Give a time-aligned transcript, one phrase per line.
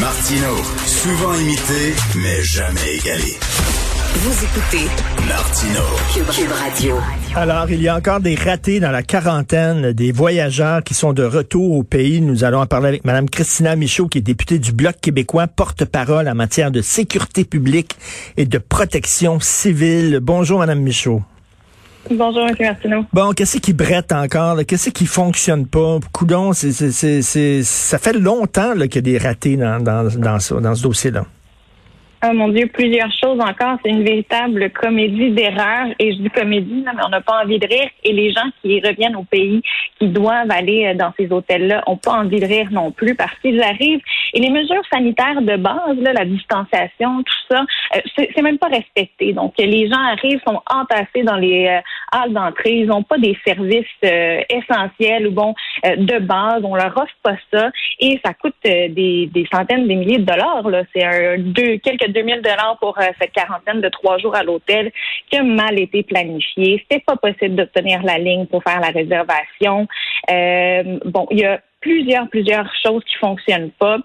[0.00, 0.56] Martino,
[0.86, 3.36] souvent imité, mais jamais égalé.
[4.14, 4.88] Vous écoutez
[5.28, 5.80] Martino,
[6.34, 6.96] Cube Radio.
[7.36, 11.22] Alors, il y a encore des ratés dans la quarantaine, des voyageurs qui sont de
[11.22, 12.22] retour au pays.
[12.22, 16.26] Nous allons en parler avec Mme Christina Michaud, qui est députée du Bloc québécois, porte-parole
[16.26, 17.96] en matière de sécurité publique
[18.38, 20.20] et de protection civile.
[20.22, 21.22] Bonjour, Mme Michaud.
[22.10, 22.56] Bonjour, M.
[22.60, 23.04] Martineau.
[23.12, 24.58] Bon, qu'est-ce qui brette encore?
[24.66, 25.98] Qu'est-ce qui fonctionne pas?
[26.12, 30.82] Coudon, c'est, ça fait longtemps qu'il y a des ratés dans, dans, dans, dans ce
[30.82, 31.24] dossier-là.
[32.24, 33.78] Oh mon Dieu, plusieurs choses encore.
[33.82, 35.88] C'est une véritable comédie d'erreurs.
[35.98, 37.90] Et je dis comédie, là, mais on n'a pas envie de rire.
[38.04, 39.60] Et les gens qui reviennent au pays,
[39.98, 43.36] qui doivent aller euh, dans ces hôtels-là, ont pas envie de rire non plus parce
[43.40, 44.02] qu'ils arrivent.
[44.34, 47.64] Et les mesures sanitaires de base, là, la distanciation, tout ça,
[47.96, 49.32] euh, c'est même pas respecté.
[49.32, 51.80] Donc, les gens arrivent, sont entassés dans les euh,
[52.12, 52.74] halles d'entrée.
[52.74, 53.86] Ils n'ont pas des services
[54.48, 56.62] essentiels ou bon de base.
[56.62, 57.70] On leur offre pas ça.
[57.98, 60.62] Et ça coûte des, des centaines, des milliers de dollars.
[60.94, 64.92] C'est un, deux, quelques 2000 dollars pour euh, cette quarantaine de trois jours à l'hôtel
[65.30, 66.78] qui a mal été planifié.
[66.88, 69.86] C'était pas possible d'obtenir la ligne pour faire la réservation.
[70.30, 73.98] Euh, bon, il y a plusieurs, plusieurs choses qui fonctionnent pas.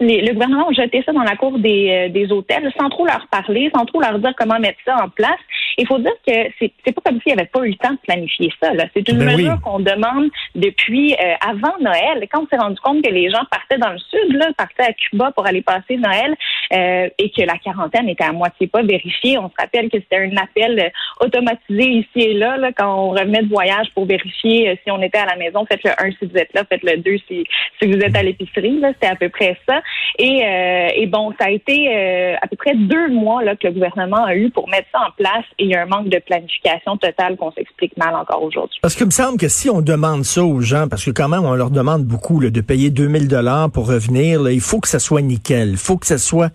[0.00, 3.06] Les- le gouvernement a jeté ça dans la cour des, euh, des hôtels sans trop
[3.06, 5.38] leur parler, sans trop leur dire comment mettre ça en place.
[5.78, 7.92] Il faut dire que c'est c'est pas comme s'il n'y avait pas eu le temps
[7.92, 8.72] de planifier ça.
[8.74, 8.84] là.
[8.94, 9.42] C'est une Ben oui.
[9.44, 12.26] mesure qu'on demande depuis euh, avant Noël.
[12.32, 14.92] Quand on s'est rendu compte que les gens partaient dans le sud, là, partaient à
[14.92, 16.34] Cuba pour aller passer Noël
[16.72, 20.18] euh, et que la quarantaine était à moitié pas vérifiée, on se rappelle que c'était
[20.18, 24.70] un appel euh, automatisé ici et là, là, quand on revenait de voyage pour vérifier
[24.70, 25.64] euh, si on était à la maison.
[25.66, 27.44] Faites le 1 si vous êtes là, faites le 2 si,
[27.80, 28.78] si vous êtes à l'épicerie.
[28.80, 28.92] là.
[28.94, 29.80] C'était à peu près ça.
[30.18, 33.66] Et, euh, et bon, ça a été euh, à peu près deux mois là, que
[33.66, 36.18] le gouvernement a eu pour mettre ça en place il y a un manque de
[36.18, 38.78] planification totale qu'on s'explique mal encore aujourd'hui.
[38.82, 41.44] Parce qu'il me semble que si on demande ça aux gens, parce que quand même
[41.44, 44.88] on leur demande beaucoup là, de payer 2000 dollars pour revenir, là, il faut que
[44.88, 46.52] ça soit nickel, il faut que ça soit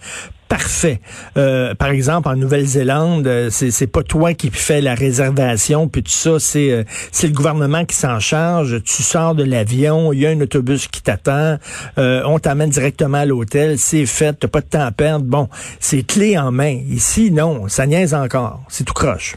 [0.47, 0.99] parfait.
[1.37, 6.03] Euh, par exemple, en Nouvelle-Zélande, euh, c'est c'est pas toi qui fais la réservation, puis
[6.03, 8.81] tout ça, c'est euh, c'est le gouvernement qui s'en charge.
[8.83, 11.57] Tu sors de l'avion, il y a un autobus qui t'attend,
[11.97, 15.25] on t'amène directement à l'hôtel, c'est fait, t'as pas de temps à perdre.
[15.25, 15.49] Bon,
[15.79, 16.79] c'est clé en main.
[16.89, 19.35] Ici, non, ça niaise encore, c'est tout croche.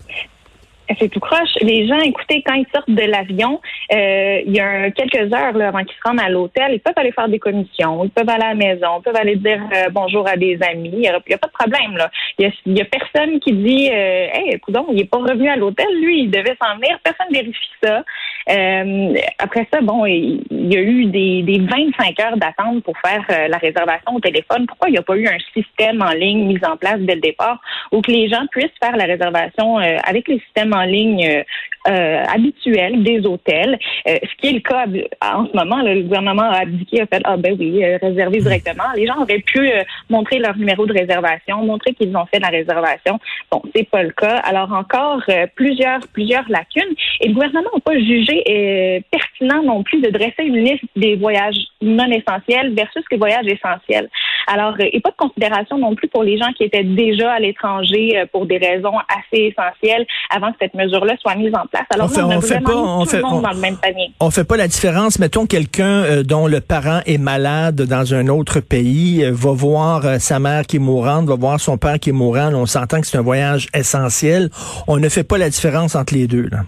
[0.99, 1.55] C'est tout croche.
[1.61, 3.61] Les gens, écoutez, quand ils sortent de l'avion,
[3.93, 6.95] euh, il y a quelques heures là, avant qu'ils se rendent à l'hôtel, ils peuvent
[6.97, 9.89] aller faire des commissions, ils peuvent aller à la maison, ils peuvent aller dire euh,
[9.91, 10.91] bonjour à des amis.
[10.93, 11.97] Il n'y a, pas de problème.
[11.97, 12.11] là.
[12.39, 14.59] Il y a, a personne qui dit euh, Hey,
[14.93, 16.99] il est pas revenu à l'hôtel, lui, il devait s'en venir.
[17.05, 18.03] Personne vérifie ça.
[18.49, 22.95] Euh, après ça, bon, il, il y a eu des, des 25 heures d'attente pour
[22.99, 24.67] faire euh, la réservation au téléphone.
[24.67, 27.21] Pourquoi il n'y a pas eu un système en ligne mis en place dès le
[27.21, 27.61] départ
[27.93, 31.42] où que les gens puissent faire la réservation euh, avec les systèmes en ligne euh,
[31.88, 34.86] euh, habituels des hôtels, Euh, ce qui est le cas
[35.22, 35.82] en ce moment.
[35.82, 38.84] là, le gouvernement a abdiqué, a fait ah ben oui, euh, réserver directement.
[38.96, 42.48] Les gens auraient pu euh, montrer leur numéro de réservation, montrer qu'ils ont fait la
[42.48, 43.18] réservation.
[43.50, 44.36] Bon, c'est pas le cas.
[44.38, 45.22] Alors encore
[45.54, 46.94] plusieurs plusieurs lacunes.
[47.20, 51.60] Et le gouvernement n'a pas jugé pertinent non plus de dresser une liste des voyages
[51.82, 54.08] non essentiels versus les voyages essentiels.
[54.47, 58.24] Alors, et pas de considération non plus pour les gens qui étaient déjà à l'étranger
[58.32, 61.84] pour des raisons assez essentielles avant que cette mesure-là soit mise en place.
[61.94, 64.12] Alors, On fait- on, fait pas- on fait- le monde on- dans le même panier.
[64.20, 65.19] On fait pas la différence.
[65.19, 70.06] Mettons quelqu'un euh, dont le parent est malade dans un autre pays, euh, va voir
[70.06, 72.50] euh, sa mère qui est mourante, va voir son père qui est mourant.
[72.50, 74.50] Là, on s'entend que c'est un voyage essentiel.
[74.86, 76.48] On ne fait pas la différence entre les deux.
[76.50, 76.59] Là.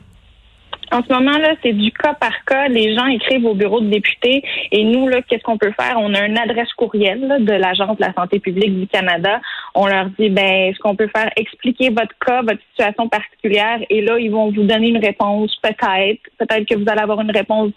[0.92, 2.68] En ce moment-là, c'est du cas par cas.
[2.68, 5.96] Les gens écrivent au bureau de députés et nous, là, qu'est-ce qu'on peut faire?
[5.98, 9.40] On a une adresse courriel là, de l'Agence de la santé publique du Canada.
[9.74, 13.78] On leur dit, ben, ce qu'on peut faire, expliquer votre cas, votre situation particulière?
[13.88, 16.20] Et là, ils vont vous donner une réponse, peut-être.
[16.38, 17.70] Peut-être que vous allez avoir une réponse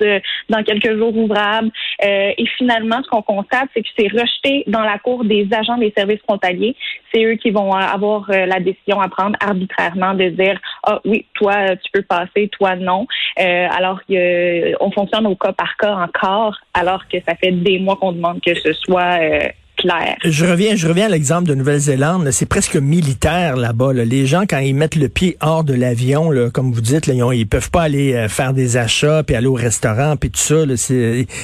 [0.49, 1.71] dans quelques jours ouvrables.
[2.03, 5.77] Euh, et finalement, ce qu'on constate, c'est que c'est rejeté dans la cour des agents
[5.77, 6.75] des services frontaliers.
[7.13, 11.25] C'est eux qui vont avoir euh, la décision à prendre arbitrairement de dire, ah oui,
[11.33, 13.07] toi, tu peux passer, toi, non.
[13.39, 17.95] Euh, alors qu'on fonctionne au cas par cas encore, alors que ça fait des mois
[17.95, 19.39] qu'on demande que ce soit euh,
[20.23, 22.31] Je reviens, je reviens à l'exemple de Nouvelle-Zélande.
[22.31, 23.91] C'est presque militaire là-bas.
[23.93, 24.05] là.
[24.05, 27.21] Les gens, quand ils mettent le pied hors de l'avion, comme vous dites, là, ils,
[27.23, 30.39] ont- ils peuvent pas aller euh, faire des achats, puis aller au restaurant, puis tout
[30.39, 30.65] ça.
[30.65, 30.75] là.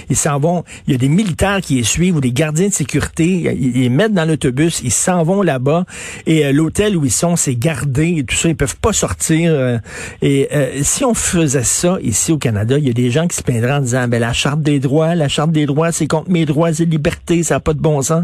[0.10, 0.64] Ils s'en vont.
[0.88, 3.54] Il y a des militaires qui les suivent ou des gardiens de sécurité.
[3.60, 5.86] Ils, les mettent dans l'autobus, ils s'en vont là-bas.
[6.26, 8.48] Et euh, l'hôtel où ils sont, c'est gardé et tout ça.
[8.48, 9.52] Ils peuvent pas sortir.
[9.54, 9.78] euh,
[10.22, 10.48] et
[10.84, 13.74] si on faisait ça ici au Canada, il y a des gens qui se plaindraient
[13.74, 16.72] en disant, ben la charte des droits, la charte des droits, c'est contre mes droits
[16.72, 18.21] et libertés, ça n'a pas de bon sens.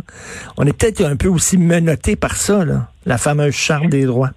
[0.57, 2.63] On est peut-être un peu aussi menotté par ça,
[3.05, 4.31] la fameuse charte des droits.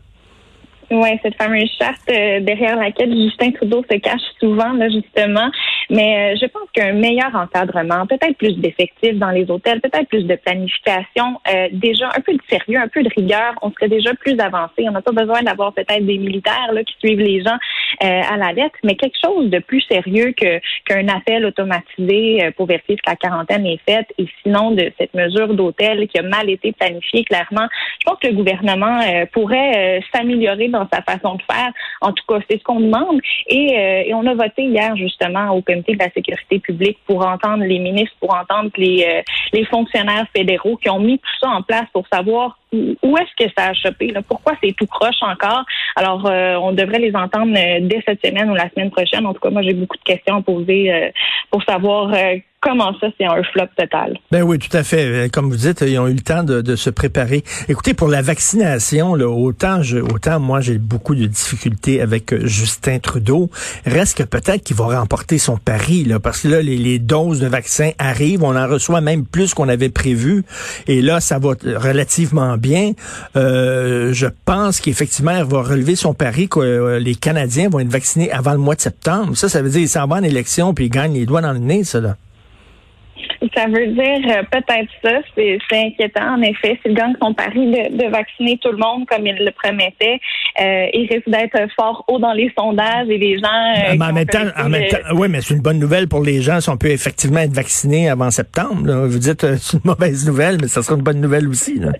[0.92, 5.48] Oui, cette fameuse charte euh, derrière laquelle Justin Trudeau se cache souvent, justement.
[5.88, 10.24] Mais euh, je pense qu'un meilleur encadrement, peut-être plus d'effectifs dans les hôtels, peut-être plus
[10.24, 14.14] de planification, euh, déjà un peu de sérieux, un peu de rigueur, on serait déjà
[14.14, 14.88] plus avancé.
[14.88, 17.58] On n'a pas besoin d'avoir peut-être des militaires qui suivent les gens
[18.00, 20.58] à la lettre, mais quelque chose de plus sérieux que
[20.90, 25.54] qu'un appel automatisé pour vérifier que la quarantaine est faite et sinon de cette mesure
[25.54, 27.68] d'hôtel qui a mal été planifiée clairement.
[28.00, 29.00] Je pense que le gouvernement
[29.32, 31.72] pourrait s'améliorer dans sa façon de faire.
[32.00, 33.20] En tout cas, c'est ce qu'on demande.
[33.46, 37.26] Et, euh, et, on a voté hier justement au comité de la sécurité publique pour
[37.26, 39.22] entendre les ministres, pour entendre les, euh,
[39.52, 43.50] les fonctionnaires fédéraux qui ont mis tout ça en place pour savoir où est-ce que
[43.56, 44.22] ça a chopé, là?
[44.22, 45.64] pourquoi c'est tout croche encore?
[45.96, 49.26] Alors, euh, on devrait les entendre dès cette semaine ou la semaine prochaine.
[49.26, 51.12] En tout cas, moi, j'ai beaucoup de questions à poser
[51.50, 52.12] pour savoir
[52.60, 54.18] comment ça, c'est un flop total?
[54.30, 55.06] Ben oui, tout à fait.
[55.06, 57.42] Euh, comme vous dites, ils ont eu le temps de, se préparer.
[57.68, 62.46] Écoutez, pour la vaccination, là, autant, je, autant moi, j'ai beaucoup de difficultés avec euh,
[62.46, 63.50] Justin Trudeau.
[63.86, 67.46] Reste que peut-être qu'il va remporter son pari, là, parce que là, les, doses de
[67.46, 68.42] vaccins arrivent.
[68.42, 70.44] On en reçoit même plus qu'on avait prévu.
[70.86, 72.92] Et là, ça va relativement bien.
[73.36, 78.30] Euh, je pense qu'effectivement, il va relever son pari que les Canadiens vont être vaccinés
[78.30, 79.36] avant le mois de septembre.
[79.36, 81.52] Ça, ça veut dire qu'il s'en va en élection puis il gagne les doigts dans
[81.52, 82.16] le nez, ça, là.
[83.56, 85.18] Ça veut dire euh, peut-être ça.
[85.34, 86.78] C'est inquiétant, en effet.
[86.82, 90.18] S'il gagne son pari de, vacciner tout le monde comme il le promettait,
[90.60, 93.46] euh, il risque d'être fort haut dans les sondages et les gens.
[93.46, 96.22] Euh, mais en même temps, en même temps, oui, mais c'est une bonne nouvelle pour
[96.22, 99.06] les gens si on peut effectivement être vacciné avant septembre.
[99.06, 101.78] Vous dites c'est une mauvaise nouvelle, mais ça sera une bonne nouvelle aussi.
[101.78, 101.92] Là.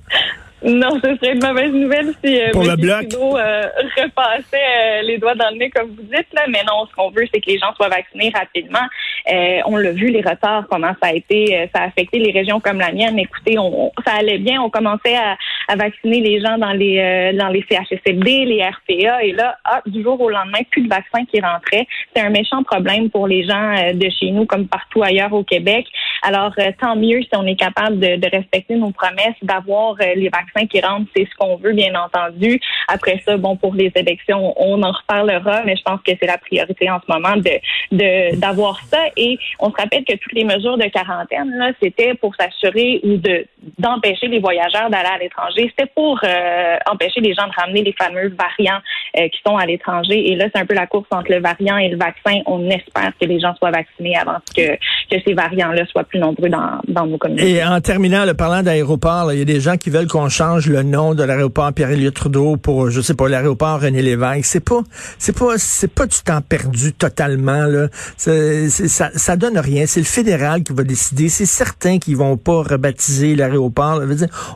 [0.62, 3.06] Non, ce serait une mauvaise nouvelle si euh, Pour bloc.
[3.14, 3.62] Euh,
[3.96, 6.26] repassait euh, les doigts dans le nez, comme vous dites.
[6.32, 6.42] Là.
[6.48, 8.86] Mais non, ce qu'on veut, c'est que les gens soient vaccinés rapidement.
[9.32, 12.60] Euh, on l'a vu, les retards, comment ça a été, ça a affecté les régions
[12.60, 13.18] comme la mienne.
[13.18, 14.60] Écoutez, on, ça allait bien.
[14.60, 15.36] On commençait à,
[15.70, 19.22] à vacciner les gens dans les dans les CHSLD, les RPA.
[19.22, 21.86] Et là, ah, du jour au lendemain, plus de vaccins qui rentraient.
[22.14, 25.86] C'est un méchant problème pour les gens de chez nous, comme partout ailleurs au Québec.
[26.22, 30.66] Alors, tant mieux si on est capable de, de respecter nos promesses, d'avoir les vaccins
[30.66, 32.60] qui rentrent, c'est ce qu'on veut, bien entendu.
[32.88, 36.38] Après ça, bon, pour les élections, on en reparlera, mais je pense que c'est la
[36.38, 38.98] priorité en ce moment de d'avoir ça.
[39.16, 43.16] Et on se rappelle que toutes les mesures de quarantaine, là, c'était pour s'assurer ou
[43.16, 43.46] de
[43.78, 45.59] d'empêcher les voyageurs d'aller à l'étranger.
[45.68, 48.80] C'était pour euh, empêcher les gens de ramener les fameux variants
[49.16, 50.30] euh, qui sont à l'étranger.
[50.30, 52.40] Et là, c'est un peu la course entre le variant et le vaccin.
[52.46, 54.76] On espère que les gens soient vaccinés avant que,
[55.10, 57.50] que ces variants-là soient plus nombreux dans, dans nos communautés.
[57.50, 60.68] Et en terminant, le parlant d'aéroport, il y a des gens qui veulent qu'on change
[60.68, 64.44] le nom de l'aéroport Pierre-Éliott Trudeau pour, je sais pas, l'aéroport René Lévesque.
[64.44, 64.80] C'est pas,
[65.18, 67.88] c'est pas, c'est pas du temps perdu totalement, là.
[68.16, 69.86] ça, ça donne rien.
[69.86, 71.28] C'est le fédéral qui va décider.
[71.28, 74.00] C'est certain qu'ils vont pas rebaptiser l'aéroport.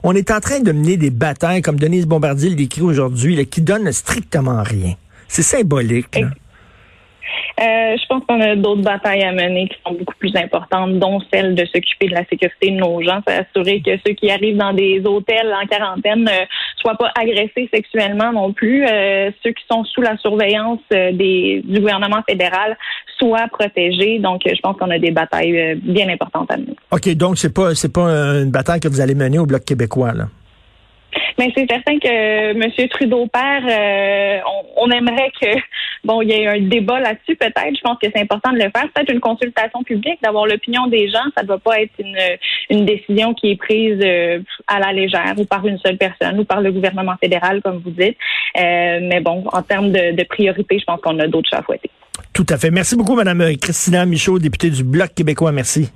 [0.03, 3.63] On est en train de mener des batailles, comme Denise Bombardier le décrit aujourd'hui, qui
[3.63, 4.95] donnent strictement rien.
[5.29, 6.17] C'est symbolique.
[6.17, 6.29] Là.
[7.61, 11.21] Euh, je pense qu'on a d'autres batailles à mener qui sont beaucoup plus importantes, dont
[11.33, 14.73] celle de s'occuper de la sécurité de nos gens, s'assurer que ceux qui arrivent dans
[14.73, 16.31] des hôtels en quarantaine ne
[16.79, 21.63] soient pas agressés sexuellement non plus, euh, ceux qui sont sous la surveillance euh, des,
[21.65, 22.77] du gouvernement fédéral
[23.19, 24.19] soient protégés.
[24.19, 26.77] Donc, je pense qu'on a des batailles bien importantes à mener.
[26.91, 30.13] OK, donc c'est pas c'est pas une bataille que vous allez mener au Bloc québécois,
[30.13, 30.27] là?
[31.39, 32.89] Mais c'est certain que M.
[32.89, 34.39] Trudeau père, euh,
[34.77, 35.47] on, aimerait que
[36.05, 37.77] bon, il y ait un débat là-dessus peut-être.
[37.77, 38.89] Je pense que c'est important de le faire.
[38.95, 41.25] Peut-être une consultation publique, d'avoir l'opinion des gens.
[41.37, 45.45] Ça ne doit pas être une, décision qui est prise euh, à la légère ou
[45.45, 48.17] par une seule personne ou par le gouvernement fédéral, comme vous dites.
[48.59, 51.63] Euh, mais bon, en termes de, de priorité, je pense qu'on a d'autres chats à
[51.63, 51.91] fouetter.
[52.33, 52.71] Tout à fait.
[52.71, 55.53] Merci beaucoup, Madame Christina Michaud, députée du Bloc québécois.
[55.53, 55.91] Merci.